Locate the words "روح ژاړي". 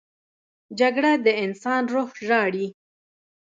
1.93-2.67